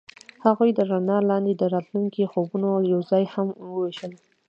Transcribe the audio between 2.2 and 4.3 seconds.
خوبونه یوځای هم وویشل.